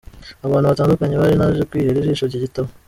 [0.45, 2.67] Abantu batandukanye bari naje kwihera ijisho iki gitabo.